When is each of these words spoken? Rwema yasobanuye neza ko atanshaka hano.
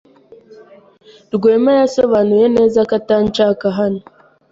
Rwema 1.35 1.71
yasobanuye 1.79 2.45
neza 2.57 2.79
ko 2.87 2.93
atanshaka 2.99 3.65
hano. 3.77 4.01